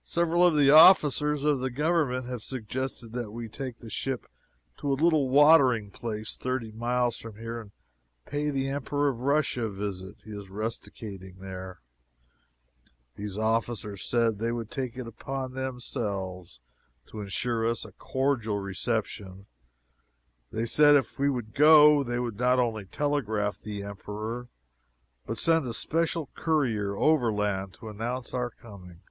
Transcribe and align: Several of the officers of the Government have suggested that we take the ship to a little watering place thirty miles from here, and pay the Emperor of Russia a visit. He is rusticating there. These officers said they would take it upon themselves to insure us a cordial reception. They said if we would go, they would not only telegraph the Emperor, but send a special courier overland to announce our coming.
Several 0.00 0.42
of 0.46 0.56
the 0.56 0.70
officers 0.70 1.44
of 1.44 1.60
the 1.60 1.68
Government 1.68 2.24
have 2.24 2.40
suggested 2.42 3.12
that 3.12 3.30
we 3.30 3.46
take 3.46 3.76
the 3.76 3.90
ship 3.90 4.26
to 4.78 4.90
a 4.90 4.94
little 4.94 5.28
watering 5.28 5.90
place 5.90 6.38
thirty 6.38 6.72
miles 6.72 7.18
from 7.18 7.36
here, 7.36 7.60
and 7.60 7.72
pay 8.24 8.48
the 8.48 8.70
Emperor 8.70 9.10
of 9.10 9.18
Russia 9.20 9.66
a 9.66 9.70
visit. 9.70 10.16
He 10.24 10.30
is 10.30 10.48
rusticating 10.48 11.36
there. 11.40 11.82
These 13.16 13.36
officers 13.36 14.02
said 14.02 14.38
they 14.38 14.50
would 14.50 14.70
take 14.70 14.96
it 14.96 15.06
upon 15.06 15.52
themselves 15.52 16.62
to 17.10 17.20
insure 17.20 17.66
us 17.66 17.84
a 17.84 17.92
cordial 17.92 18.60
reception. 18.60 19.44
They 20.50 20.64
said 20.64 20.96
if 20.96 21.18
we 21.18 21.28
would 21.28 21.52
go, 21.52 22.02
they 22.02 22.18
would 22.18 22.38
not 22.38 22.58
only 22.58 22.86
telegraph 22.86 23.60
the 23.60 23.82
Emperor, 23.82 24.48
but 25.26 25.36
send 25.36 25.66
a 25.68 25.74
special 25.74 26.30
courier 26.32 26.96
overland 26.96 27.74
to 27.74 27.90
announce 27.90 28.32
our 28.32 28.48
coming. 28.48 29.02